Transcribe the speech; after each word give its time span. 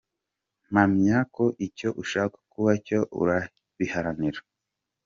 Mpamya 0.71 1.17
ko 1.35 1.43
icyo 1.67 1.89
ushaka 2.01 2.37
kuba 2.51 2.71
cyo 2.85 2.99
urabiharanira. 3.21 4.39